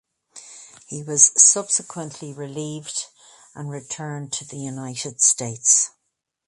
He 0.87 1.03
was 1.03 1.31
subsequently 1.39 2.33
relieved 2.33 3.05
and 3.53 3.69
returned 3.69 4.33
to 4.33 4.45
the 4.45 4.57
United 4.57 5.21
States. 5.21 5.91